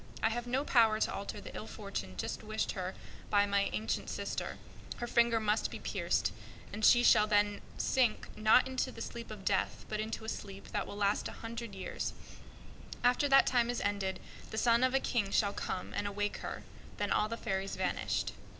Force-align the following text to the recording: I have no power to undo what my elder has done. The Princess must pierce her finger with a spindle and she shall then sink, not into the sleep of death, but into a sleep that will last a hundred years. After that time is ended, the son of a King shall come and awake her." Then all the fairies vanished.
I 0.23 0.29
have 0.31 0.47
no 0.47 0.63
power 0.63 0.99
to 0.99 1.11
undo 1.15 1.35
what 1.37 1.45
my 1.45 1.51
elder 1.53 1.59
has 1.61 1.71
done. 1.95 2.15
The 3.29 3.29
Princess 3.29 3.97
must 3.99 4.07
pierce 4.07 4.35
her 4.97 5.05
finger 5.05 5.39
with 5.39 5.47
a 5.47 5.57
spindle 5.57 6.31
and 6.73 6.83
she 6.83 7.03
shall 7.03 7.27
then 7.27 7.61
sink, 7.77 8.35
not 8.35 8.65
into 8.67 8.91
the 8.91 9.03
sleep 9.03 9.29
of 9.29 9.45
death, 9.45 9.85
but 9.89 9.99
into 9.99 10.25
a 10.25 10.27
sleep 10.27 10.69
that 10.71 10.87
will 10.87 10.95
last 10.97 11.27
a 11.27 11.33
hundred 11.43 11.75
years. 11.75 12.13
After 13.03 13.27
that 13.29 13.45
time 13.45 13.69
is 13.69 13.79
ended, 13.79 14.19
the 14.49 14.57
son 14.57 14.83
of 14.83 14.95
a 14.95 14.99
King 14.99 15.29
shall 15.29 15.53
come 15.53 15.93
and 15.93 16.07
awake 16.07 16.37
her." 16.37 16.63
Then 16.97 17.11
all 17.11 17.29
the 17.29 17.37
fairies 17.37 17.75
vanished. 17.75 18.31